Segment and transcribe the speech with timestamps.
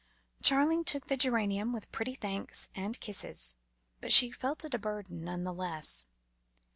[0.41, 3.55] Charling took the geranium with pretty thanks and kisses,
[3.99, 6.05] but she felt it a burden, none the less.